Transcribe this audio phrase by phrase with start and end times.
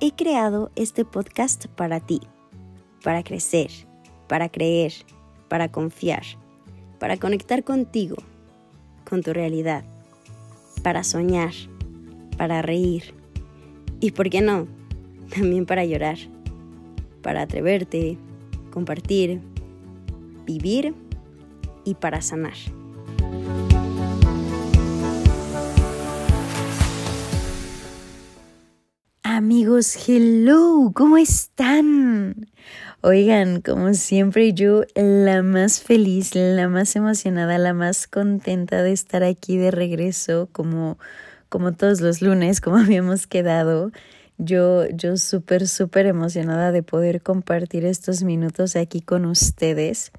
[0.00, 2.20] he creado este podcast para ti,
[3.04, 3.70] para crecer,
[4.28, 4.92] para creer,
[5.48, 6.22] para confiar,
[6.98, 8.16] para conectar contigo,
[9.08, 9.84] con tu realidad,
[10.82, 11.52] para soñar,
[12.38, 13.14] para reír
[14.00, 14.66] y, ¿por qué no?,
[15.34, 16.16] también para llorar,
[17.22, 18.16] para atreverte,
[18.72, 19.40] compartir,
[20.46, 20.94] vivir
[21.84, 22.56] y para sanar.
[29.50, 32.46] Amigos, hello, ¿cómo están?
[33.00, 39.24] Oigan, como siempre yo la más feliz, la más emocionada, la más contenta de estar
[39.24, 40.98] aquí de regreso como
[41.48, 43.90] como todos los lunes, como habíamos quedado.
[44.38, 50.12] Yo, yo súper, súper emocionada de poder compartir estos minutos aquí con ustedes.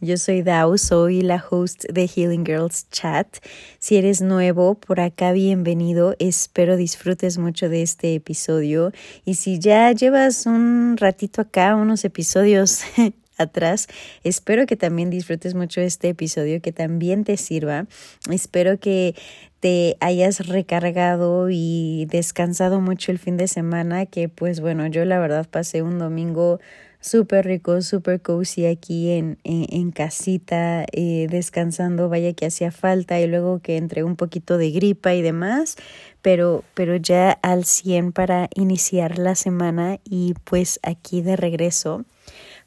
[0.00, 3.38] Yo soy Dao, soy la host de Healing Girls Chat.
[3.78, 6.14] Si eres nuevo por acá, bienvenido.
[6.18, 8.92] Espero disfrutes mucho de este episodio.
[9.24, 12.82] Y si ya llevas un ratito acá, unos episodios
[13.38, 13.86] atrás.
[14.24, 17.86] Espero que también disfrutes mucho este episodio, que también te sirva.
[18.30, 19.14] Espero que
[19.60, 25.18] te hayas recargado y descansado mucho el fin de semana, que pues bueno, yo la
[25.18, 26.60] verdad pasé un domingo
[27.06, 33.26] súper rico, súper cozy aquí en, en, casita, eh, descansando, vaya que hacía falta y
[33.26, 35.76] luego que entré un poquito de gripa y demás,
[36.20, 42.04] pero, pero ya al 100 para iniciar la semana y pues aquí de regreso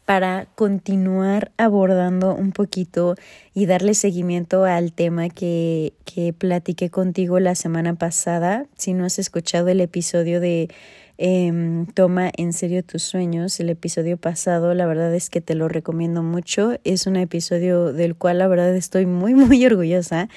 [0.05, 3.15] para continuar abordando un poquito
[3.53, 8.65] y darle seguimiento al tema que, que platiqué contigo la semana pasada.
[8.75, 10.69] Si no has escuchado el episodio de
[11.19, 15.67] em, Toma en serio tus sueños, el episodio pasado, la verdad es que te lo
[15.67, 16.79] recomiendo mucho.
[16.85, 20.29] Es un episodio del cual la verdad estoy muy, muy orgullosa.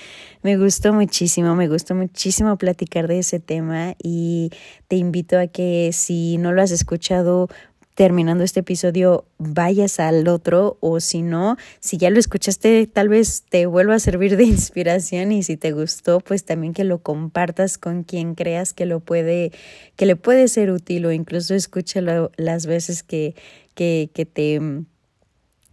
[0.42, 4.50] Me gustó muchísimo, me gustó muchísimo platicar de ese tema y
[4.88, 7.48] te invito a que si no lo has escuchado,
[7.94, 13.44] terminando este episodio vayas al otro o si no, si ya lo escuchaste, tal vez
[13.48, 17.78] te vuelva a servir de inspiración y si te gustó, pues también que lo compartas
[17.78, 19.52] con quien creas que lo puede,
[19.96, 23.34] que le puede ser útil o incluso escúchalo las veces que,
[23.74, 24.60] que, que te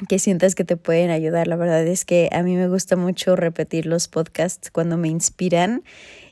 [0.08, 1.48] que sientas que te pueden ayudar.
[1.48, 5.84] La verdad es que a mí me gusta mucho repetir los podcasts cuando me inspiran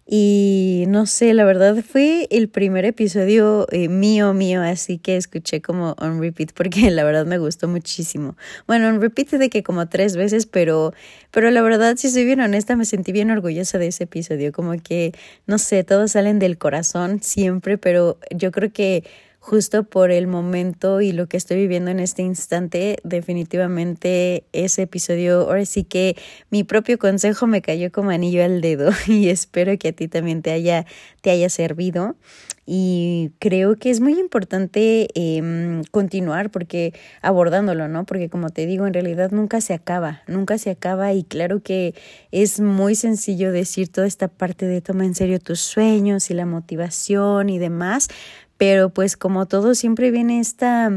[0.09, 5.62] y no sé, la verdad fue el primer episodio eh, mío, mío, así que escuché
[5.62, 8.38] como on repeat porque la verdad me gustó muchísimo.
[8.67, 10.94] Bueno, on repeat de que como tres veces, pero,
[11.31, 14.53] pero la verdad, si soy bien honesta, me sentí bien orgullosa de ese episodio.
[14.53, 15.13] Como que,
[15.46, 19.03] no sé, todos salen del corazón siempre, pero yo creo que
[19.47, 25.44] justo por el momento y lo que estoy viviendo en este instante, definitivamente ese episodio,
[25.44, 26.18] ahora sí que
[26.50, 30.41] mi propio consejo me cayó como anillo al dedo y espero que a ti también
[30.41, 30.85] te haya,
[31.22, 32.18] te haya servido.
[32.69, 38.06] Y creo que es muy importante eh, continuar porque abordándolo, ¿no?
[38.06, 41.96] Porque como te digo, en realidad nunca se acaba, nunca se acaba y claro que
[42.31, 46.46] es muy sencillo decir toda esta parte de toma en serio tus sueños y la
[46.46, 48.09] motivación y demás,
[48.57, 50.91] pero pues como todo siempre viene esta,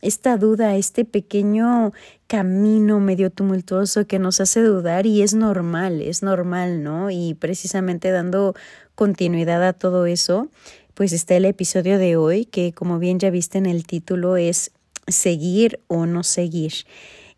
[0.00, 1.92] esta duda, este pequeño
[2.26, 7.10] camino medio tumultuoso que nos hace dudar y es normal, es normal, ¿no?
[7.10, 8.54] Y precisamente dando
[8.94, 10.48] continuidad a todo eso,
[10.94, 14.70] pues está el episodio de hoy que como bien ya viste en el título es
[15.08, 16.72] seguir o no seguir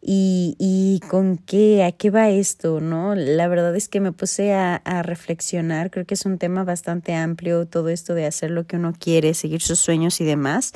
[0.05, 3.15] y, y con qué, a qué va esto, ¿no?
[3.15, 7.15] La verdad es que me puse a, a reflexionar, creo que es un tema bastante
[7.15, 10.73] amplio todo esto de hacer lo que uno quiere, seguir sus sueños y demás.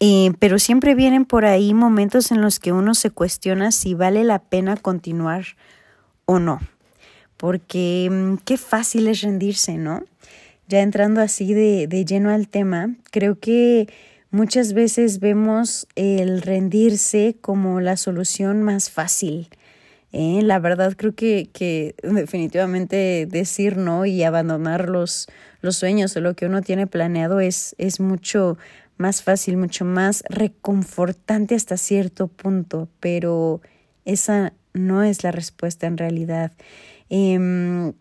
[0.00, 4.24] Eh, pero siempre vienen por ahí momentos en los que uno se cuestiona si vale
[4.24, 5.46] la pena continuar
[6.26, 6.60] o no.
[7.38, 10.04] Porque mm, qué fácil es rendirse, ¿no?
[10.68, 13.88] Ya entrando así de, de lleno al tema, creo que
[14.34, 19.48] Muchas veces vemos el rendirse como la solución más fácil.
[20.10, 20.40] ¿eh?
[20.42, 25.28] La verdad creo que, que definitivamente decir no y abandonar los,
[25.60, 28.58] los sueños o lo que uno tiene planeado es, es mucho
[28.96, 33.60] más fácil, mucho más reconfortante hasta cierto punto, pero
[34.04, 36.50] esa no es la respuesta en realidad.
[37.08, 37.92] Eh,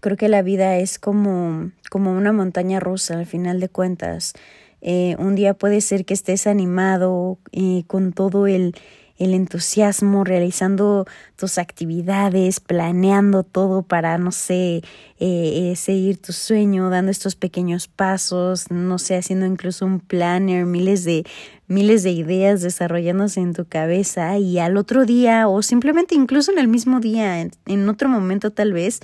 [0.00, 4.34] creo que la vida es como, como una montaña rusa al final de cuentas.
[4.82, 8.74] Eh, un día puede ser que estés animado eh, con todo el,
[9.16, 11.06] el entusiasmo, realizando
[11.36, 14.82] tus actividades, planeando todo para, no sé,
[15.20, 21.04] eh, seguir tu sueño, dando estos pequeños pasos, no sé, haciendo incluso un planner, miles
[21.04, 21.24] de,
[21.68, 26.58] miles de ideas desarrollándose en tu cabeza y al otro día o simplemente incluso en
[26.58, 28.98] el mismo día, en, en otro momento tal vez,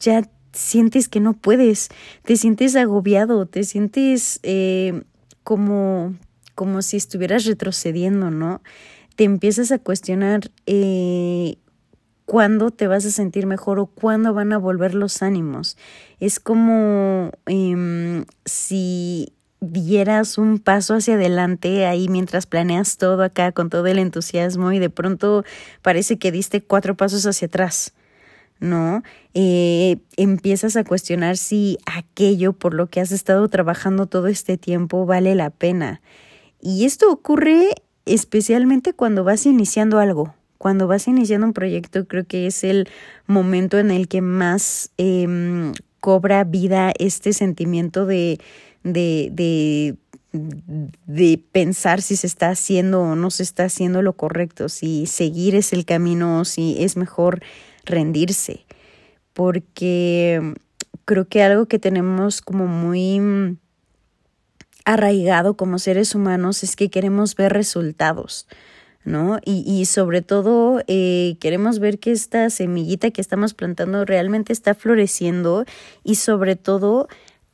[0.00, 0.22] ya
[0.54, 1.88] sientes que no puedes,
[2.24, 5.02] te sientes agobiado, te sientes eh,
[5.42, 6.14] como,
[6.54, 8.62] como si estuvieras retrocediendo, ¿no?
[9.16, 11.56] Te empiezas a cuestionar eh,
[12.24, 15.76] cuándo te vas a sentir mejor o cuándo van a volver los ánimos.
[16.20, 23.70] Es como em, si dieras un paso hacia adelante ahí mientras planeas todo acá con
[23.70, 25.44] todo el entusiasmo y de pronto
[25.82, 27.94] parece que diste cuatro pasos hacia atrás.
[28.64, 29.02] ¿No?
[29.34, 35.06] Eh, empiezas a cuestionar si aquello por lo que has estado trabajando todo este tiempo
[35.06, 36.00] vale la pena.
[36.60, 37.74] Y esto ocurre
[38.06, 42.88] especialmente cuando vas iniciando algo, cuando vas iniciando un proyecto creo que es el
[43.26, 48.38] momento en el que más em, cobra vida este sentimiento de,
[48.82, 49.96] de,
[50.32, 55.54] de, pensar si se está haciendo o no se está haciendo lo correcto, si seguir
[55.54, 57.42] es el camino si es mejor
[57.84, 58.66] rendirse.
[59.32, 60.54] Porque
[61.04, 63.58] creo que algo que tenemos como muy
[64.84, 68.46] arraigado como seres humanos es que queremos ver resultados.
[69.04, 69.38] ¿no?
[69.44, 74.74] Y, y sobre todo eh, queremos ver que esta semillita que estamos plantando realmente está
[74.74, 75.64] floreciendo
[76.02, 77.08] y sobre todo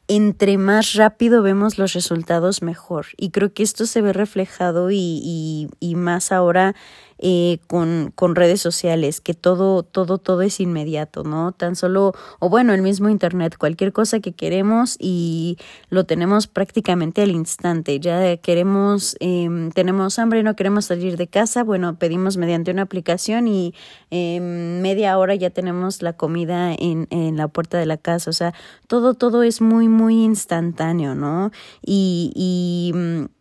[0.07, 3.07] entre más rápido vemos los resultados mejor.
[3.17, 6.75] Y creo que esto se ve reflejado y, y, y más ahora
[7.23, 11.53] eh, con, con redes sociales, que todo, todo, todo es inmediato, ¿no?
[11.53, 15.59] Tan solo, o bueno, el mismo Internet, cualquier cosa que queremos y
[15.91, 18.01] lo tenemos prácticamente al instante.
[18.01, 23.49] Ya queremos, eh, tenemos hambre, no queremos salir de casa, bueno, pedimos mediante una aplicación
[23.49, 23.75] y
[24.11, 28.31] en media hora ya tenemos la comida en, en la puerta de la casa.
[28.31, 28.55] O sea,
[28.87, 31.51] todo, todo es muy, muy instantáneo, ¿no?
[31.85, 33.40] Y, y mm,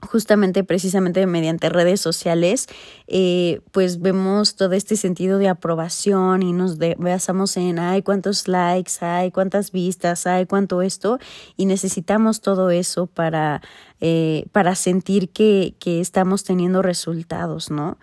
[0.00, 2.66] justamente precisamente mediante redes sociales,
[3.08, 8.92] eh, pues vemos todo este sentido de aprobación y nos basamos en, ay, cuántos likes,
[9.00, 11.18] ay, cuántas vistas, ay, cuánto esto,
[11.56, 13.60] y necesitamos todo eso para,
[14.00, 17.98] eh, para sentir que, que estamos teniendo resultados, ¿no?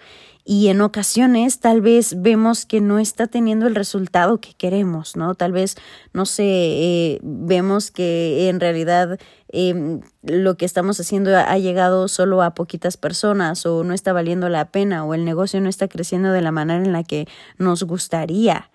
[0.47, 5.33] Y en ocasiones tal vez vemos que no está teniendo el resultado que queremos, ¿no?
[5.33, 5.75] Tal vez,
[6.13, 9.19] no sé, eh, vemos que en realidad
[9.51, 14.47] eh, lo que estamos haciendo ha llegado solo a poquitas personas o no está valiendo
[14.47, 17.27] la pena o el negocio no está creciendo de la manera en la que
[17.57, 18.69] nos gustaría,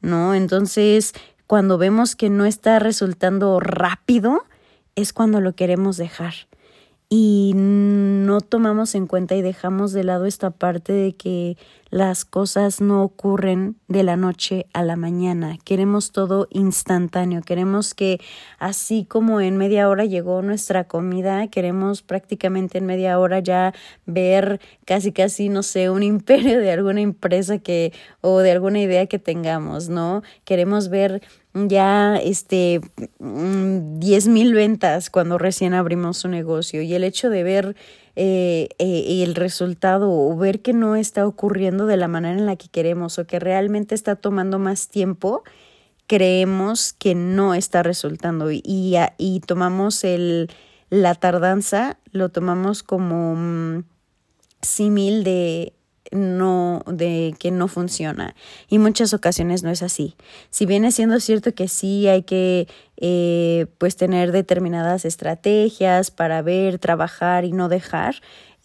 [0.00, 0.32] ¿no?
[0.32, 1.12] Entonces,
[1.48, 4.44] cuando vemos que no está resultando rápido,
[4.94, 6.34] es cuando lo queremos dejar
[7.08, 11.56] y no tomamos en cuenta y dejamos de lado esta parte de que
[11.96, 15.56] las cosas no ocurren de la noche a la mañana.
[15.64, 17.40] Queremos todo instantáneo.
[17.40, 18.20] Queremos que
[18.58, 23.72] así como en media hora llegó nuestra comida, queremos prácticamente en media hora ya
[24.04, 29.06] ver casi casi, no sé, un imperio de alguna empresa que o de alguna idea
[29.06, 30.22] que tengamos, ¿no?
[30.44, 31.22] Queremos ver
[31.54, 32.82] ya este
[33.20, 37.76] mm, diez mil ventas cuando recién abrimos un negocio y el hecho de ver
[38.16, 42.56] eh, eh, el resultado o ver que no está ocurriendo de la manera en la
[42.56, 45.44] que queremos o que realmente está tomando más tiempo,
[46.06, 48.50] creemos que no está resultando.
[48.50, 50.50] Y, y, tomamos el,
[50.88, 53.84] la tardanza, lo tomamos como mm,
[54.62, 55.74] símil de
[56.12, 58.34] no de que no funciona.
[58.68, 60.16] Y muchas ocasiones no es así.
[60.50, 66.78] Si viene siendo cierto que sí hay que eh, pues tener determinadas estrategias para ver
[66.78, 68.16] trabajar y no dejar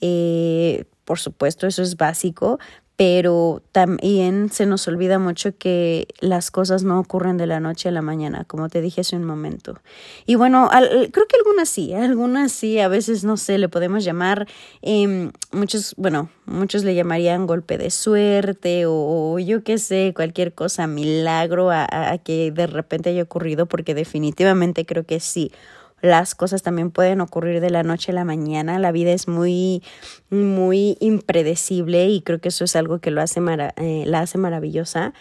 [0.01, 2.60] eh, por supuesto eso es básico
[3.01, 7.91] pero también se nos olvida mucho que las cosas no ocurren de la noche a
[7.91, 9.79] la mañana, como te dije hace un momento.
[10.27, 14.48] Y bueno, creo que algunas sí, algunas sí, a veces no sé, le podemos llamar,
[14.84, 20.86] eh, muchos, bueno, muchos le llamarían golpe de suerte o, yo qué sé, cualquier cosa,
[20.86, 25.51] milagro a, a que de repente haya ocurrido, porque definitivamente creo que sí
[26.01, 28.79] las cosas también pueden ocurrir de la noche a la mañana.
[28.79, 29.84] La vida es muy,
[30.29, 33.39] muy impredecible y creo que eso es algo que lo hace
[33.77, 35.13] eh, la hace maravillosa.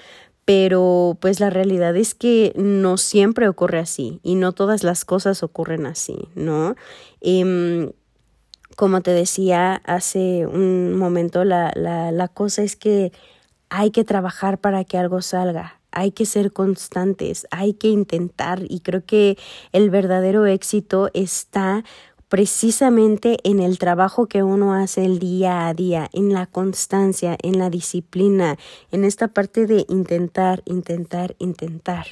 [0.44, 5.42] Pero pues la realidad es que no siempre ocurre así y no todas las cosas
[5.42, 6.74] ocurren así, ¿no?
[7.20, 7.92] Em,
[8.76, 13.12] como te decía hace un momento, la, la, la cosa es que
[13.68, 18.80] hay que trabajar para que algo salga, hay que ser constantes, hay que intentar y
[18.80, 19.38] creo que
[19.72, 21.84] el verdadero éxito está
[22.30, 27.58] precisamente en el trabajo que uno hace el día a día, en la constancia, en
[27.58, 28.56] la disciplina,
[28.92, 32.06] en esta parte de intentar, intentar, intentar.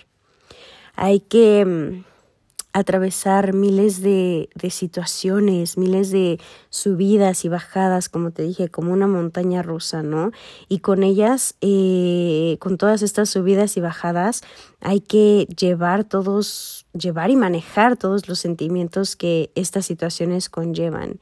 [0.97, 2.05] Hay que mm,
[2.73, 9.07] atravesar miles de, de, situaciones, miles de subidas y bajadas, como te dije, como una
[9.07, 10.33] montaña rusa, ¿no?
[10.69, 14.43] Y con ellas, eh, con todas estas subidas y bajadas,
[14.81, 21.19] hay que llevar todos, llevar y manejar todos los sentimientos que estas situaciones conllevan.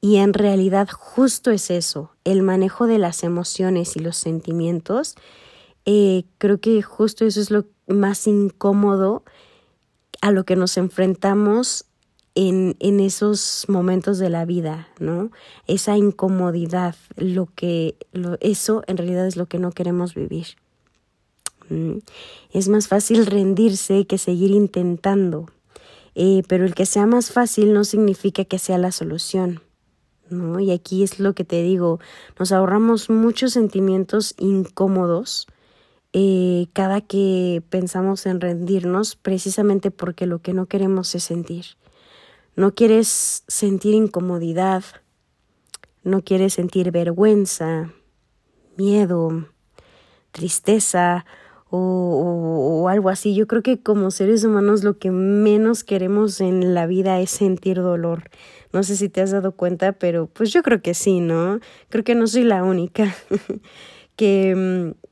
[0.00, 5.16] Y en realidad justo es eso, el manejo de las emociones y los sentimientos.
[5.86, 9.24] Eh, creo que justo eso es lo más incómodo
[10.24, 11.84] a lo que nos enfrentamos
[12.34, 15.30] en, en esos momentos de la vida, ¿no?
[15.66, 20.46] Esa incomodidad, lo que, lo, eso en realidad es lo que no queremos vivir.
[21.68, 21.98] Mm.
[22.52, 25.50] Es más fácil rendirse que seguir intentando,
[26.14, 29.60] eh, pero el que sea más fácil no significa que sea la solución.
[30.30, 30.58] ¿no?
[30.58, 32.00] Y aquí es lo que te digo,
[32.38, 35.48] nos ahorramos muchos sentimientos incómodos
[36.16, 41.64] eh, cada que pensamos en rendirnos precisamente porque lo que no queremos es sentir.
[42.54, 44.84] No quieres sentir incomodidad,
[46.04, 47.90] no quieres sentir vergüenza,
[48.76, 49.48] miedo,
[50.30, 51.26] tristeza
[51.68, 53.34] o, o, algo así.
[53.34, 57.78] Yo creo que como seres humanos lo que menos queremos en la vida es sentir
[57.78, 58.30] dolor.
[58.72, 61.58] No sé si te has dado cuenta, pero pues yo creo que sí, ¿no?
[61.88, 63.12] Creo que no soy la única
[64.16, 64.54] que
[64.94, 65.03] mm,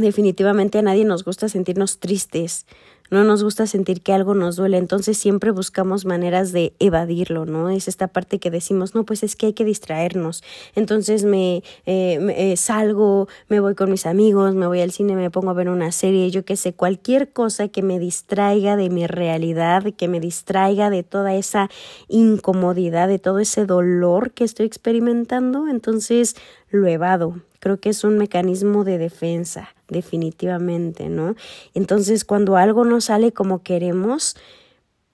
[0.00, 2.66] definitivamente a nadie nos gusta sentirnos tristes,
[3.10, 7.70] no nos gusta sentir que algo nos duele, entonces siempre buscamos maneras de evadirlo, ¿no?
[7.70, 10.42] Es esta parte que decimos, no, pues es que hay que distraernos,
[10.74, 15.30] entonces me, eh, eh, salgo, me voy con mis amigos, me voy al cine, me
[15.30, 19.06] pongo a ver una serie, yo qué sé, cualquier cosa que me distraiga de mi
[19.06, 21.70] realidad, que me distraiga de toda esa
[22.08, 26.34] incomodidad, de todo ese dolor que estoy experimentando, entonces
[26.70, 27.40] lo evado.
[27.60, 31.34] Creo que es un mecanismo de defensa definitivamente, ¿no?
[31.74, 34.36] Entonces, cuando algo no sale como queremos,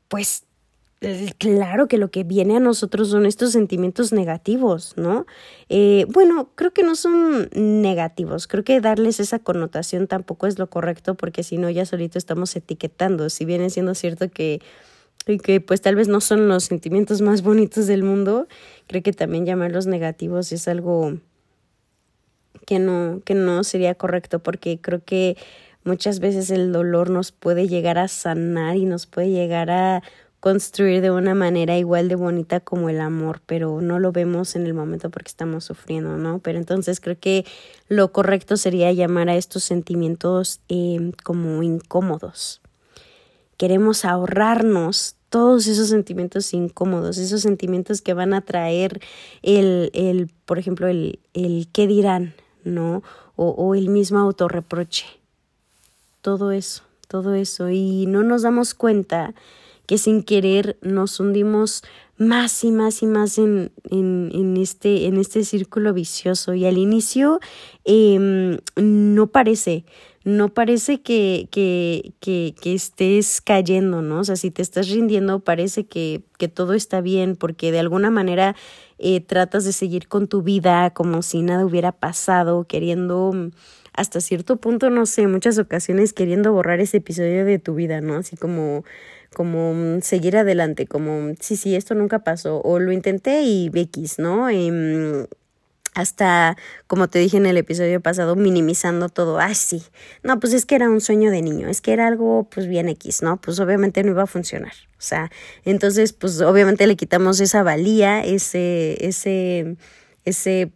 [0.09, 0.45] pues
[1.02, 5.26] eh, claro que lo que viene a nosotros son estos sentimientos negativos, ¿no?
[5.69, 10.71] Eh, bueno, creo que no son negativos, creo que darles esa connotación tampoco es lo
[10.71, 14.61] correcto porque si no ya solito estamos etiquetando, si viene siendo cierto que
[15.45, 18.49] que pues tal vez no son los sentimientos más bonitos del mundo,
[18.88, 21.17] creo que también llamarlos negativos es algo
[22.73, 25.37] que no, que no sería correcto porque creo que
[25.85, 30.02] muchas veces el dolor nos puede llegar a sanar y nos puede llegar a
[30.41, 34.64] construir de una manera igual de bonita como el amor, pero no lo vemos en
[34.64, 36.38] el momento porque estamos sufriendo, ¿no?
[36.38, 37.45] Pero entonces creo que
[37.88, 42.62] lo correcto sería llamar a estos sentimientos eh, como incómodos.
[43.59, 48.99] Queremos ahorrarnos todos esos sentimientos incómodos, esos sentimientos que van a traer
[49.43, 53.02] el, el por ejemplo, el, el qué dirán, ¿no?
[53.37, 55.07] O, o el mismo autorreproche.
[56.21, 57.71] Todo eso, todo eso.
[57.71, 59.35] Y no nos damos cuenta
[59.87, 61.83] que sin querer nos hundimos
[62.16, 66.54] más y más y más en, en, en, este, en este círculo vicioso.
[66.54, 67.40] Y al inicio
[67.85, 69.85] eh, no parece,
[70.25, 74.21] no parece que, que, que, que, estés cayendo, ¿no?
[74.21, 78.11] O sea, si te estás rindiendo, parece que, que todo está bien, porque de alguna
[78.11, 78.55] manera
[78.99, 83.50] eh, tratas de seguir con tu vida como si nada hubiera pasado, queriendo mm,
[83.95, 88.17] hasta cierto punto, no sé, muchas ocasiones queriendo borrar ese episodio de tu vida, ¿no?
[88.17, 88.85] Así como
[89.35, 94.19] como mm, seguir adelante, como sí, sí, esto nunca pasó, o lo intenté y X,
[94.19, 94.49] ¿no?
[94.50, 95.26] Em,
[95.94, 96.56] hasta,
[96.87, 99.38] como te dije en el episodio pasado, minimizando todo.
[99.38, 99.82] Ay, sí.
[100.22, 102.88] No, pues es que era un sueño de niño, es que era algo pues bien
[102.88, 103.40] X, ¿no?
[103.40, 104.72] Pues obviamente no iba a funcionar.
[104.99, 105.30] O sea,
[105.64, 109.76] entonces pues obviamente le quitamos esa valía, ese, ese,
[110.25, 110.72] ese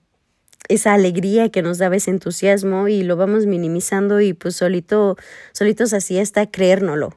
[0.68, 5.16] esa alegría que nos daba ese entusiasmo y lo vamos minimizando y pues solito,
[5.52, 7.16] solitos así hasta creérnoslo,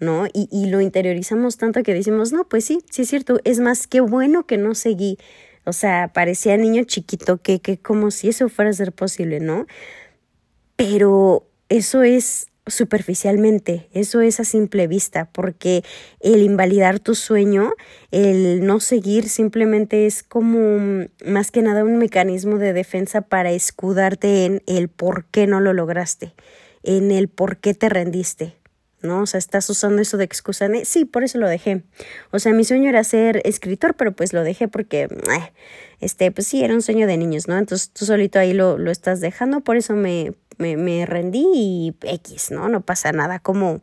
[0.00, 0.26] ¿no?
[0.26, 3.86] Y, y lo interiorizamos tanto que decimos, no, pues sí, sí es cierto, es más,
[3.86, 5.18] qué bueno que no seguí
[5.68, 9.66] o sea, parecía niño chiquito, que, que como si eso fuera a ser posible, ¿no?
[10.76, 15.82] Pero eso es superficialmente, eso es a simple vista, porque
[16.20, 17.72] el invalidar tu sueño,
[18.10, 24.44] el no seguir simplemente es como más que nada un mecanismo de defensa para escudarte
[24.44, 26.34] en el por qué no lo lograste,
[26.82, 28.57] en el por qué te rendiste,
[29.02, 29.22] ¿no?
[29.22, 30.68] O sea, estás usando eso de excusa.
[30.84, 31.82] sí, por eso lo dejé.
[32.30, 35.52] O sea, mi sueño era ser escritor, pero pues lo dejé porque, eh,
[36.00, 37.56] este, pues sí, era un sueño de niños, ¿no?
[37.58, 42.50] Entonces tú solito ahí lo, lo estás dejando, por eso me, me, rendí y X,
[42.50, 42.68] ¿no?
[42.68, 43.82] No pasa nada, como,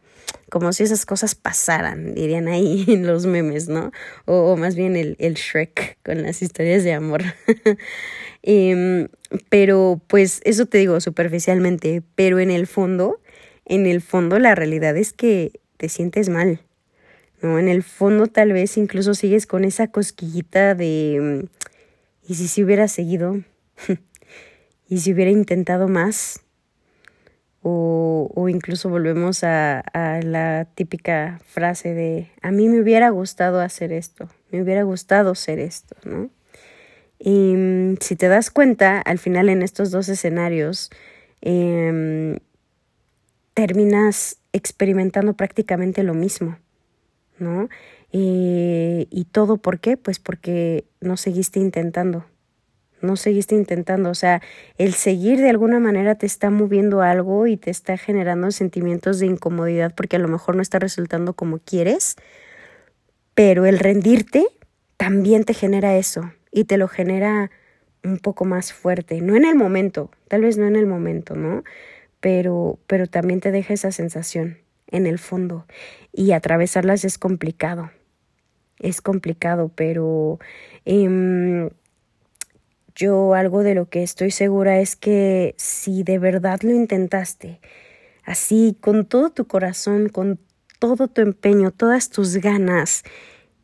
[0.50, 3.92] como si esas cosas pasaran, dirían ahí en los memes, ¿no?
[4.26, 7.24] O, más bien el, el Shrek con las historias de amor.
[8.44, 9.08] eh,
[9.50, 13.20] pero pues eso te digo superficialmente, pero en el fondo
[13.66, 16.62] en el fondo la realidad es que te sientes mal,
[17.42, 17.60] ¿no?
[17.60, 21.48] En el fondo tal vez incluso sigues con esa cosquillita de,
[22.28, 23.42] ¿y si se hubiera seguido?
[24.88, 26.42] ¿Y si hubiera intentado más?
[27.64, 29.84] O, o incluso volvemos a,
[30.22, 35.58] la típica frase de, a mí me hubiera gustado hacer esto, me hubiera gustado ser
[35.58, 36.30] esto, ¿no?
[37.18, 40.92] Y mm, si te das cuenta, al final en estos dos escenarios,
[41.42, 42.38] eh,
[43.56, 46.60] terminas experimentando prácticamente lo mismo,
[47.40, 47.70] ¿no?
[48.12, 49.98] ¿Y todo por qué?
[49.98, 52.26] Pues porque no seguiste intentando,
[53.02, 54.42] no seguiste intentando, o sea,
[54.78, 59.26] el seguir de alguna manera te está moviendo algo y te está generando sentimientos de
[59.26, 62.16] incomodidad porque a lo mejor no está resultando como quieres,
[63.34, 64.46] pero el rendirte
[64.98, 67.52] también te genera eso y te lo genera
[68.04, 71.64] un poco más fuerte, no en el momento, tal vez no en el momento, ¿no?
[72.26, 75.68] Pero, pero también te deja esa sensación en el fondo.
[76.12, 77.92] Y atravesarlas es complicado,
[78.80, 80.40] es complicado, pero
[80.86, 81.70] eh,
[82.96, 87.60] yo algo de lo que estoy segura es que si de verdad lo intentaste,
[88.24, 90.40] así con todo tu corazón, con
[90.80, 93.04] todo tu empeño, todas tus ganas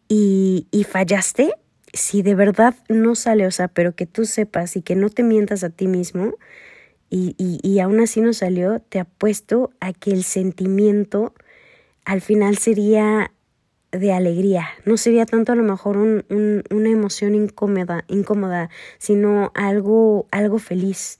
[0.08, 1.51] y, y fallaste,
[1.94, 5.24] si de verdad no sale, o sea, pero que tú sepas y que no te
[5.24, 6.36] mientas a ti mismo
[7.12, 11.36] y, y, y aún así no salió, te apuesto a que el sentimiento
[12.06, 13.34] al final sería
[13.91, 19.51] de alegría, no sería tanto a lo mejor un, un, una emoción incómoda, incómoda, sino
[19.53, 21.20] algo, algo feliz.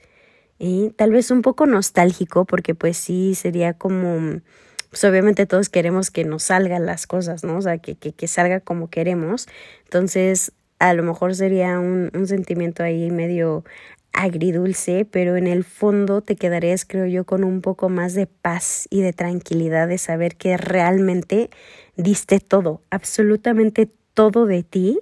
[0.96, 4.42] Tal vez un poco nostálgico, porque pues sí sería como,
[4.90, 7.58] pues obviamente todos queremos que nos salgan las cosas, ¿no?
[7.58, 9.48] O sea, que, que, que salga como queremos.
[9.86, 13.66] Entonces, a lo mejor sería un, un sentimiento ahí medio
[14.14, 18.88] agridulce, pero en el fondo te quedarías, creo yo, con un poco más de paz
[18.90, 21.50] y de tranquilidad de saber que realmente
[21.96, 25.00] diste todo, absolutamente todo de ti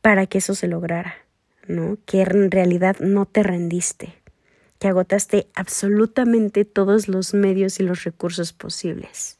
[0.00, 1.14] para que eso se lograra,
[1.66, 1.98] ¿no?
[2.06, 4.14] Que en realidad no te rendiste,
[4.78, 9.38] que agotaste absolutamente todos los medios y los recursos posibles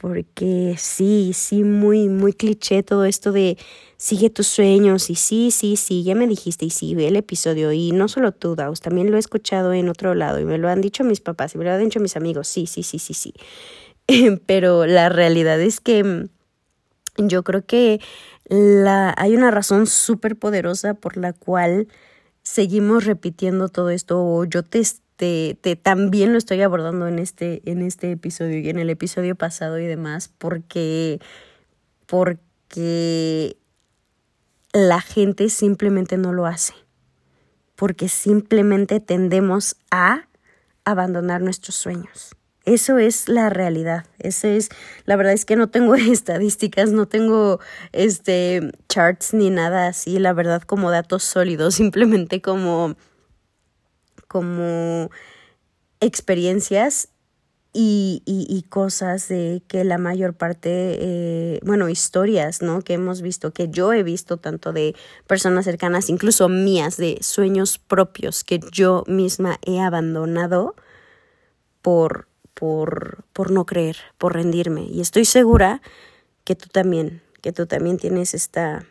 [0.00, 3.58] porque sí, sí, muy, muy cliché todo esto de
[3.98, 7.70] sigue tus sueños y sí, sí, sí, ya me dijiste y sí, ve el episodio
[7.70, 10.70] y no solo tú, Daus, también lo he escuchado en otro lado y me lo
[10.70, 13.12] han dicho mis papás y me lo han dicho mis amigos, sí, sí, sí, sí,
[13.12, 13.34] sí.
[14.46, 16.28] Pero la realidad es que mm,
[17.18, 18.00] yo creo que
[18.48, 21.88] la, hay una razón súper poderosa por la cual
[22.42, 24.82] seguimos repitiendo todo esto o yo te
[25.20, 29.78] te, también lo estoy abordando en este, en este episodio y en el episodio pasado
[29.78, 31.20] y demás, porque,
[32.06, 33.58] porque
[34.72, 36.72] la gente simplemente no lo hace,
[37.76, 40.28] porque simplemente tendemos a
[40.84, 42.34] abandonar nuestros sueños.
[42.64, 44.06] Eso es la realidad.
[44.18, 44.70] Eso es,
[45.04, 47.60] la verdad es que no tengo estadísticas, no tengo
[47.92, 52.96] este charts ni nada así, la verdad como datos sólidos, simplemente como
[54.30, 55.10] como
[55.98, 57.08] experiencias
[57.72, 62.82] y, y, cosas de que la mayor parte, eh, bueno, historias, ¿no?
[62.82, 64.94] Que hemos visto, que yo he visto tanto de
[65.26, 70.76] personas cercanas, incluso mías, de sueños propios que yo misma he abandonado
[71.82, 74.82] por, por, por no creer, por rendirme.
[74.82, 75.82] Y estoy segura
[76.44, 78.86] que tú también, que tú también tienes esta,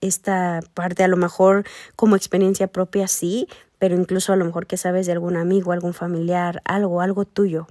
[0.00, 4.76] esta parte, a lo mejor como experiencia propia, sí, pero incluso a lo mejor que
[4.76, 7.66] sabes de algún amigo, algún familiar, algo, algo tuyo,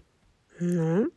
[0.59, 1.09] ¿no?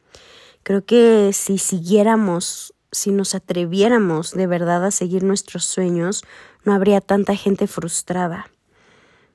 [0.62, 6.24] Creo que si siguiéramos, si nos atreviéramos de verdad a seguir nuestros sueños,
[6.64, 8.50] no habría tanta gente frustrada,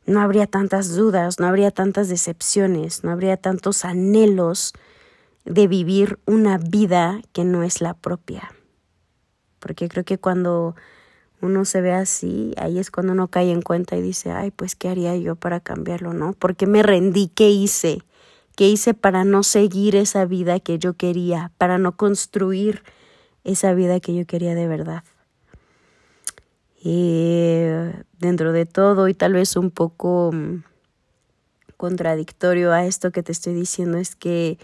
[0.05, 4.73] no habría tantas dudas, no habría tantas decepciones, no habría tantos anhelos
[5.45, 8.53] de vivir una vida que no es la propia.
[9.59, 10.75] Porque creo que cuando
[11.43, 14.75] uno se ve así, ahí es cuando uno cae en cuenta y dice, ay, pues,
[14.75, 16.31] ¿qué haría yo para cambiarlo, no?
[16.31, 17.27] ¿Por qué me rendí?
[17.27, 18.01] ¿Qué hice?
[18.55, 22.83] ¿Qué hice para no seguir esa vida que yo quería, para no construir
[23.43, 25.03] esa vida que yo quería de verdad?
[26.81, 27.65] Y
[28.19, 30.63] dentro de todo, y tal vez un poco mm,
[31.75, 34.57] contradictorio a esto que te estoy diciendo, es que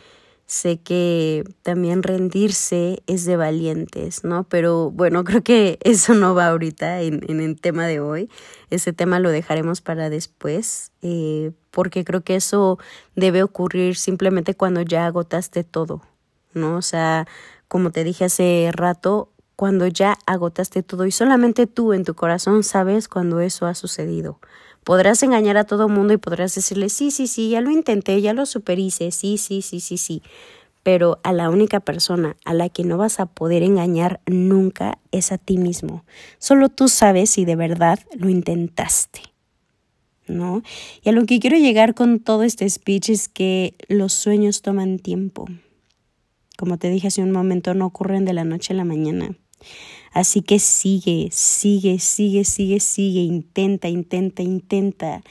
[0.50, 4.46] Sé que también rendirse es de valientes, ¿no?
[4.46, 8.32] Pero bueno, creo que eso no va ahorita en, en el tema de hoy.
[8.72, 12.80] Ese tema lo dejaremos para después, eh, porque creo que eso
[13.16, 16.02] debe ocurrir simplemente cuando ya agotaste todo,
[16.56, 16.78] ¿no?
[16.78, 17.28] O sea,
[17.68, 22.64] como te dije hace rato, cuando ya agotaste todo y solamente tú en tu corazón
[22.64, 24.40] sabes cuando eso ha sucedido.
[24.90, 28.34] Podrás engañar a todo mundo y podrás decirle, sí, sí, sí, ya lo intenté, ya
[28.34, 30.24] lo superice, sí, sí, sí, sí, sí.
[30.82, 35.32] pero a la única persona a la que no vas a poder engañar nunca es
[35.32, 36.06] a ti mismo.
[36.40, 39.22] Solo tú sabes si de verdad lo intentaste.
[40.28, 40.64] ¿No?
[41.04, 44.98] Y a lo que quiero llegar con todo este speech es que los sueños toman
[44.98, 45.46] tiempo.
[46.58, 49.36] Como te dije hace un momento, no ocurren de la noche a la mañana.
[50.12, 55.22] Así que sigue, sigue, sigue, sigue, sigue, intenta, intenta, intenta.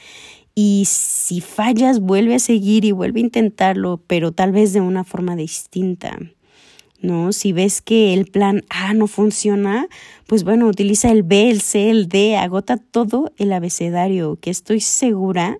[0.55, 5.03] Y si fallas, vuelve a seguir y vuelve a intentarlo, pero tal vez de una
[5.03, 6.17] forma distinta.
[7.01, 7.31] ¿no?
[7.31, 9.87] Si ves que el plan A no funciona,
[10.27, 14.81] pues bueno, utiliza el B, el C, el D, agota todo el abecedario, que estoy
[14.81, 15.57] segura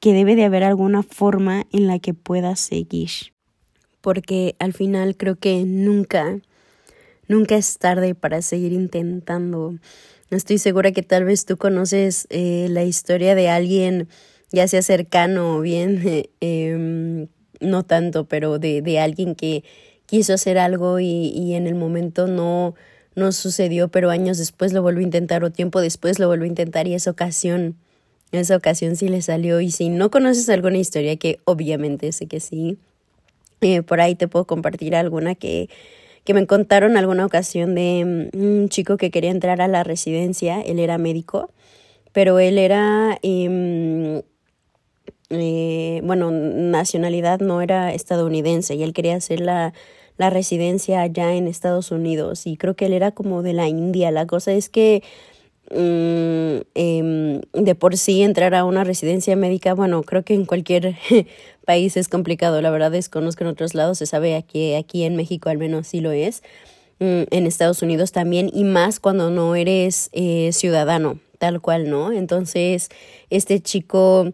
[0.00, 3.10] que debe de haber alguna forma en la que puedas seguir.
[4.00, 6.40] Porque al final creo que nunca,
[7.32, 9.74] nunca es tarde para seguir intentando.
[10.30, 14.08] Estoy segura que tal vez tú conoces eh, la historia de alguien
[14.50, 17.28] ya sea cercano o bien, em,
[17.60, 19.64] no tanto, pero de, de alguien que
[20.06, 22.74] quiso hacer algo y, y en el momento no,
[23.14, 26.48] no sucedió, pero años después lo volvió a intentar o tiempo después lo volvió a
[26.48, 27.76] intentar y esa ocasión,
[28.30, 29.60] esa ocasión sí le salió.
[29.60, 32.76] Y si no conoces alguna historia, que obviamente sé que sí,
[33.62, 35.70] eh, por ahí te puedo compartir alguna que,
[36.24, 40.60] que me contaron alguna ocasión de mm, un chico que quería entrar a la residencia,
[40.60, 41.50] él era médico,
[42.12, 43.18] pero él era...
[43.22, 44.22] Eh,
[45.34, 49.72] eh, bueno, nacionalidad no era estadounidense y él quería hacer la,
[50.18, 54.10] la residencia allá en Estados Unidos y creo que él era como de la India.
[54.10, 55.02] La cosa es que
[55.70, 60.96] mm, em, de por sí entrar a una residencia médica, bueno, creo que en cualquier
[61.64, 65.48] país es complicado, la verdad desconozco en otros lados, se sabe que aquí en México
[65.48, 66.42] al menos sí lo es,
[66.98, 72.12] mm, en Estados Unidos también y más cuando no eres eh, ciudadano, tal cual, ¿no?
[72.12, 72.88] Entonces,
[73.30, 74.32] este chico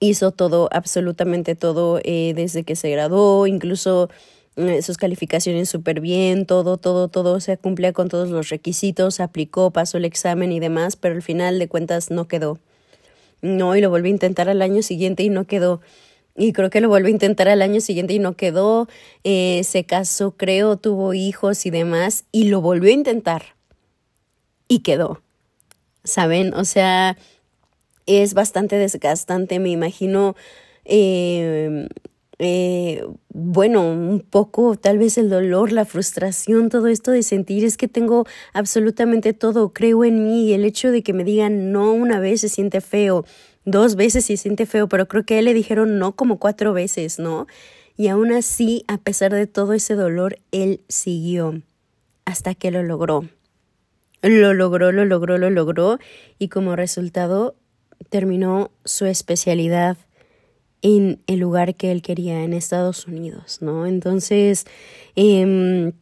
[0.00, 4.10] hizo todo, absolutamente todo eh, desde que se graduó, incluso
[4.56, 9.70] eh, sus calificaciones súper bien, todo, todo, todo, se cumplía con todos los requisitos, aplicó,
[9.70, 12.58] pasó el examen y demás, pero al final de cuentas no quedó.
[13.42, 15.80] No, y lo volví a intentar al año siguiente y no quedó.
[16.36, 18.88] Y creo que lo volví a intentar al año siguiente y no quedó.
[19.24, 23.56] Eh, se casó, creo, tuvo hijos y demás, y lo volvió a intentar.
[24.68, 25.22] Y quedó.
[26.04, 26.54] ¿Saben?
[26.54, 27.16] O sea,
[28.06, 30.36] es bastante desgastante, me imagino.
[30.84, 31.88] Eh,
[32.38, 37.76] eh, bueno, un poco tal vez el dolor, la frustración, todo esto de sentir es
[37.76, 41.92] que tengo absolutamente todo, creo en mí y el hecho de que me digan no
[41.92, 43.24] una vez se siente feo,
[43.64, 46.72] dos veces se siente feo, pero creo que a él le dijeron no como cuatro
[46.74, 47.46] veces, ¿no?
[47.96, 51.62] Y aún así, a pesar de todo ese dolor, él siguió
[52.26, 53.26] hasta que lo logró.
[54.20, 55.98] Lo logró, lo logró, lo logró
[56.38, 57.56] y como resultado
[58.10, 59.96] terminó su especialidad
[60.86, 63.86] en el lugar que él quería, en Estados Unidos, ¿no?
[63.86, 64.66] Entonces,
[65.16, 65.92] eh,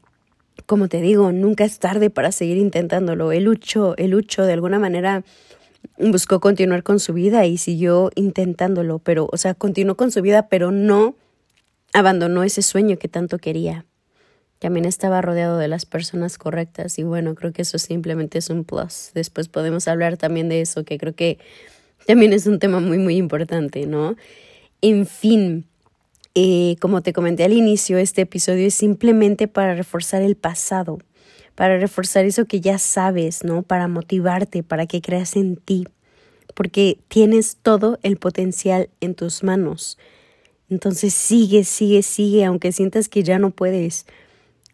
[0.67, 3.33] como te digo, nunca es tarde para seguir intentándolo.
[3.33, 5.25] Él luchó, él luchó de alguna manera
[5.99, 10.49] buscó continuar con su vida y siguió intentándolo, pero, o sea, continuó con su vida,
[10.49, 11.17] pero no
[11.95, 13.87] abandonó ese sueño que tanto quería.
[14.59, 18.65] También estaba rodeado de las personas correctas y bueno, creo que eso simplemente es un
[18.65, 19.13] plus.
[19.15, 21.39] Después podemos hablar también de eso, que creo que
[22.07, 24.17] también es un tema muy, muy importante, ¿no?
[24.87, 25.65] En fin,
[26.35, 30.99] eh, como te comenté al inicio, este episodio es simplemente para reforzar el pasado,
[31.55, 33.63] para reforzar eso que ya sabes, ¿no?
[33.63, 35.89] Para motivarte, para que creas en ti,
[36.55, 39.97] porque tienes todo el potencial en tus manos.
[40.69, 44.05] Entonces sigue, sigue, sigue, aunque sientas que ya no puedes.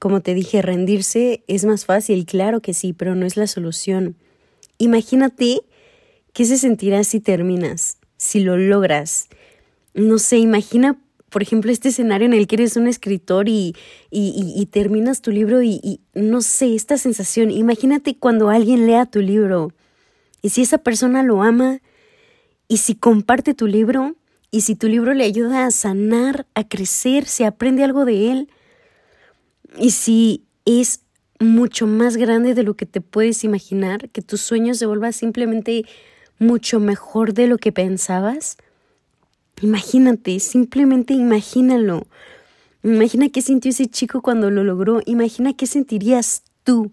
[0.01, 4.16] Como te dije, rendirse es más fácil, claro que sí, pero no es la solución.
[4.77, 5.61] Imagínate
[6.33, 7.99] ¿Qué se sentirá si terminas?
[8.16, 9.29] Si lo logras.
[9.94, 10.98] No sé, imagina,
[11.29, 13.74] por ejemplo, este escenario en el que eres un escritor y,
[14.11, 17.50] y, y, terminas tu libro y, y no sé, esta sensación.
[17.50, 19.72] Imagínate cuando alguien lea tu libro
[20.42, 21.81] y si esa persona lo ama
[22.68, 24.16] y si comparte tu libro
[24.50, 28.48] y si tu libro le ayuda a sanar, a crecer, si aprende algo de él
[29.79, 31.00] y si es
[31.38, 35.85] mucho más grande de lo que te puedes imaginar, que tu sueño se vuelva simplemente
[36.38, 38.57] mucho mejor de lo que pensabas?
[39.62, 42.07] Imagínate, simplemente imagínalo.
[42.83, 45.03] Imagina qué sintió ese chico cuando lo logró.
[45.05, 46.92] Imagina qué sentirías tú.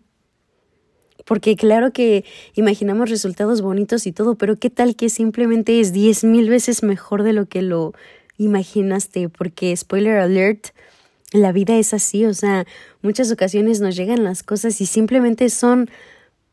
[1.25, 2.25] Porque claro que
[2.55, 7.23] imaginamos resultados bonitos y todo, pero qué tal que simplemente es diez mil veces mejor
[7.23, 7.93] de lo que lo
[8.37, 9.29] imaginaste.
[9.29, 10.67] Porque, spoiler alert,
[11.31, 12.25] la vida es así.
[12.25, 12.65] O sea,
[13.01, 15.89] muchas ocasiones nos llegan las cosas y simplemente son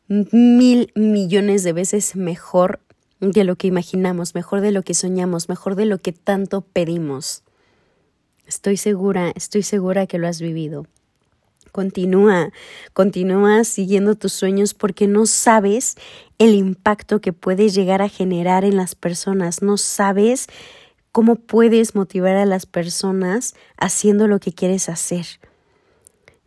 [0.07, 2.79] mil millones de veces mejor
[3.19, 7.43] de lo que imaginamos, mejor de lo que soñamos, mejor de lo que tanto pedimos.
[8.45, 10.85] Estoy segura, estoy segura que lo has vivido.
[11.71, 12.51] Continúa,
[12.93, 15.95] continúa siguiendo tus sueños porque no sabes
[16.37, 20.47] el impacto que puedes llegar a generar en las personas, no sabes
[21.11, 25.25] cómo puedes motivar a las personas haciendo lo que quieres hacer.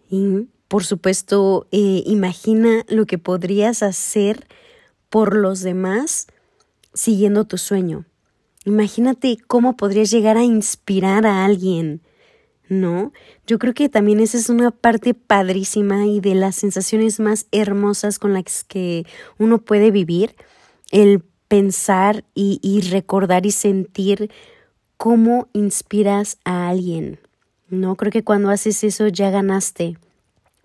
[0.09, 4.46] Y por supuesto, eh, imagina lo que podrías hacer
[5.09, 6.26] por los demás
[6.94, 8.05] siguiendo tu sueño.
[8.64, 12.03] Imagínate cómo podrías llegar a inspirar a alguien,
[12.68, 13.12] ¿no?
[13.46, 18.18] Yo creo que también esa es una parte padrísima y de las sensaciones más hermosas
[18.18, 19.07] con las que
[19.38, 20.35] uno puede vivir,
[20.90, 24.31] el pensar y, y recordar y sentir
[24.96, 27.20] cómo inspiras a alguien,
[27.68, 27.96] ¿no?
[27.96, 29.96] Creo que cuando haces eso ya ganaste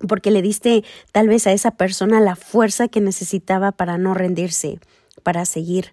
[0.08, 4.80] porque le diste tal vez a esa persona la fuerza que necesitaba para no rendirse,
[5.24, 5.92] para seguir.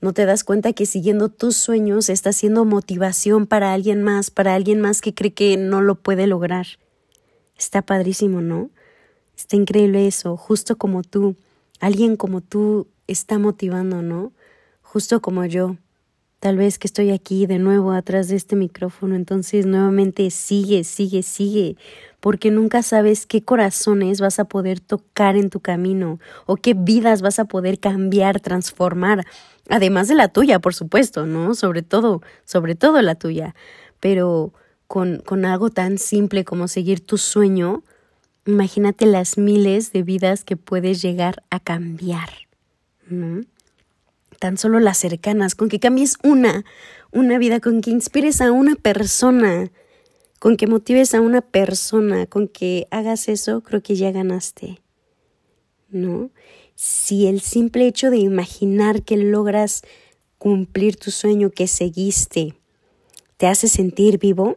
[0.00, 4.54] No te das cuenta que siguiendo tus sueños está siendo motivación para alguien más, para
[4.54, 6.66] alguien más que cree que no lo puede lograr.
[7.58, 8.70] Está padrísimo, ¿no?
[9.36, 11.36] Está increíble eso, justo como tú.
[11.80, 14.32] Alguien como tú está motivando, ¿no?
[14.82, 15.76] Justo como yo.
[16.40, 21.22] Tal vez que estoy aquí de nuevo atrás de este micrófono, entonces nuevamente sigue, sigue,
[21.22, 21.76] sigue,
[22.18, 27.20] porque nunca sabes qué corazones vas a poder tocar en tu camino o qué vidas
[27.20, 29.26] vas a poder cambiar, transformar,
[29.68, 31.54] además de la tuya, por supuesto, ¿no?
[31.54, 33.54] Sobre todo, sobre todo la tuya,
[34.00, 34.54] pero
[34.86, 37.84] con, con algo tan simple como seguir tu sueño,
[38.46, 42.30] imagínate las miles de vidas que puedes llegar a cambiar,
[43.10, 43.42] ¿no?
[44.40, 46.64] Tan solo las cercanas, con que cambies una,
[47.12, 49.70] una vida, con que inspires a una persona,
[50.40, 54.80] con que motives a una persona, con que hagas eso, creo que ya ganaste.
[55.90, 56.30] ¿No?
[56.74, 59.82] Si el simple hecho de imaginar que logras
[60.38, 62.54] cumplir tu sueño que seguiste
[63.36, 64.56] te hace sentir vivo,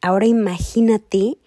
[0.00, 1.38] ahora imagínate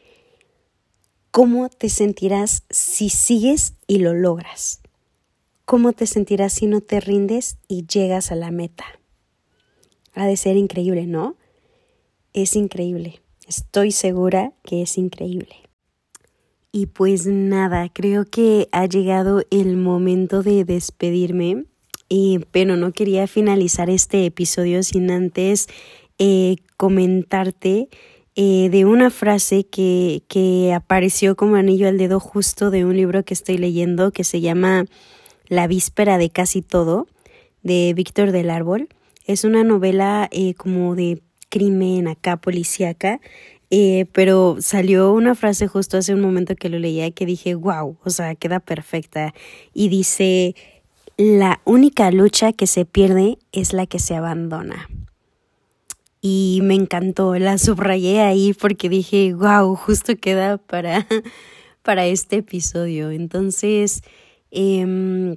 [1.32, 4.80] cómo te sentirás si sigues y lo logras.
[5.70, 8.86] ¿Cómo te sentirás si no te rindes y llegas a la meta?
[10.16, 11.36] Ha de ser increíble, ¿no?
[12.34, 13.22] Es increíble.
[13.48, 15.58] Estoy segura que es increíble.
[16.72, 21.66] Y pues nada, creo que ha llegado el momento de despedirme,
[22.50, 25.68] pero no quería finalizar este episodio sin antes
[26.18, 27.90] eh, comentarte
[28.34, 33.24] eh, de una frase que, que apareció como anillo al dedo justo de un libro
[33.24, 34.88] que estoy leyendo que se llama
[35.50, 37.08] la víspera de casi todo,
[37.64, 38.88] de Víctor del Árbol.
[39.26, 43.20] Es una novela eh, como de crimen acá policíaca,
[43.72, 47.98] eh, pero salió una frase justo hace un momento que lo leía que dije, wow,
[48.04, 49.34] o sea, queda perfecta.
[49.74, 50.56] Y dice,
[51.18, 54.88] la única lucha que se pierde es la que se abandona.
[56.22, 61.08] Y me encantó, la subrayé ahí porque dije, wow, justo queda para,
[61.82, 63.12] para este episodio.
[63.12, 64.02] Entonces,
[64.52, 65.36] Em,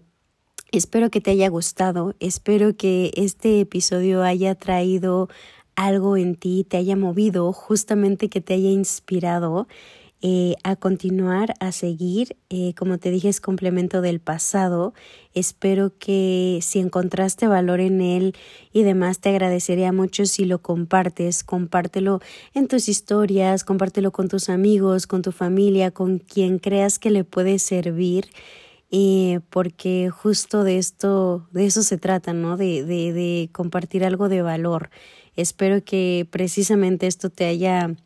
[0.70, 5.28] espero que te haya gustado, espero que este episodio haya traído
[5.76, 9.66] algo en ti, te haya movido, justamente que te haya inspirado
[10.24, 12.36] eh, a continuar, a seguir.
[12.48, 14.94] Eh, como te dije, es complemento del pasado.
[15.34, 18.36] Espero que si encontraste valor en él
[18.72, 21.42] y demás, te agradecería mucho si lo compartes.
[21.42, 22.20] Compártelo
[22.54, 27.24] en tus historias, compártelo con tus amigos, con tu familia, con quien creas que le
[27.24, 28.28] puede servir
[28.94, 32.58] y porque justo de esto, de eso se trata, ¿no?
[32.58, 34.90] De, de, de compartir algo de valor.
[35.34, 37.96] Espero que precisamente esto te haya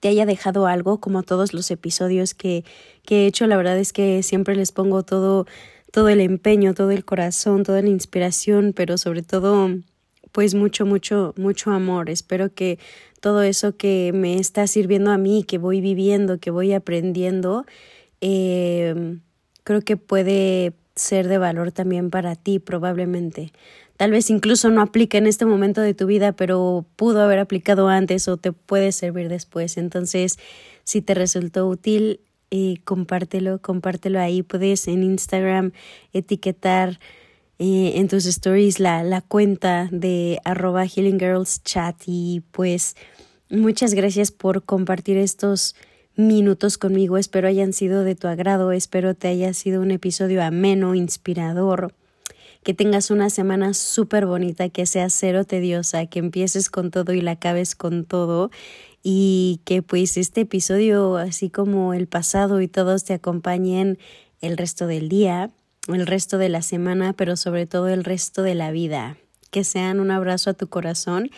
[0.00, 2.64] te haya dejado algo, como todos los episodios que,
[3.04, 3.46] que he hecho.
[3.46, 5.46] La verdad es que siempre les pongo todo,
[5.92, 9.68] todo el empeño, todo el corazón, toda la inspiración, pero sobre todo,
[10.32, 12.10] pues mucho, mucho, mucho amor.
[12.10, 12.80] Espero que
[13.20, 17.66] todo eso que me está sirviendo a mí, que voy viviendo, que voy aprendiendo,
[18.20, 19.20] eh,
[19.64, 23.52] creo que puede ser de valor también para ti probablemente.
[23.96, 27.88] Tal vez incluso no aplica en este momento de tu vida, pero pudo haber aplicado
[27.88, 29.76] antes o te puede servir después.
[29.76, 30.38] Entonces,
[30.84, 32.20] si te resultó útil,
[32.50, 34.42] eh, compártelo, compártelo ahí.
[34.42, 35.72] Puedes en Instagram
[36.12, 36.98] etiquetar
[37.58, 42.96] eh, en tus stories la, la cuenta de arroba Healing Girls Chat y pues
[43.50, 45.76] muchas gracias por compartir estos
[46.26, 47.18] minutos conmigo.
[47.18, 51.92] Espero hayan sido de tu agrado, espero te haya sido un episodio ameno, inspirador.
[52.62, 57.22] Que tengas una semana súper bonita, que sea cero tediosa, que empieces con todo y
[57.22, 58.50] la acabes con todo
[59.02, 63.98] y que pues este episodio, así como el pasado y todos te acompañen
[64.40, 65.50] el resto del día,
[65.88, 69.16] el resto de la semana, pero sobre todo el resto de la vida.
[69.50, 71.30] Que sean un abrazo a tu corazón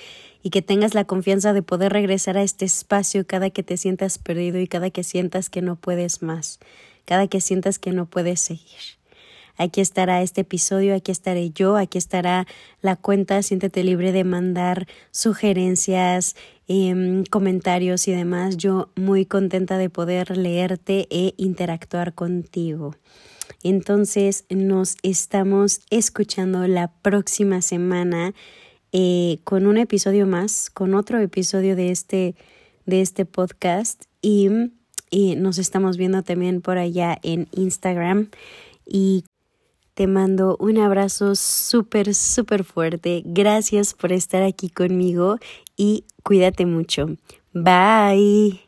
[0.42, 4.18] y que tengas la confianza de poder regresar a este espacio cada que te sientas
[4.18, 6.58] perdido y cada que sientas que no puedes más,
[7.04, 9.02] cada que sientas que no puedes seguir.
[9.56, 12.46] Aquí estará este episodio, aquí estaré yo, aquí estará
[12.80, 13.42] la cuenta.
[13.42, 16.36] Siéntete libre de mandar sugerencias,
[16.68, 18.56] em, comentarios y demás.
[18.56, 22.96] Yo muy contenta de poder leerte e interactuar contigo.
[23.62, 28.34] Entonces nos estamos escuchando la próxima semana
[28.92, 32.34] eh, con un episodio más, con otro episodio de este,
[32.86, 34.48] de este podcast y,
[35.10, 38.28] y nos estamos viendo también por allá en Instagram
[38.86, 39.24] y
[39.94, 43.22] te mando un abrazo súper, súper fuerte.
[43.24, 45.38] Gracias por estar aquí conmigo
[45.76, 47.16] y cuídate mucho.
[47.52, 48.60] Bye.